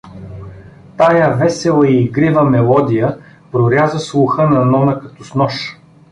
Тая 0.97 1.35
весела 1.37 1.83
и 1.83 2.05
игрива 2.05 2.41
мелодия 2.49 3.19
проряза 3.51 3.99
слуха 3.99 4.47
на 4.49 4.65
Нона 4.65 4.99
като 4.99 5.23
с 5.23 5.35
нож. 5.35 5.77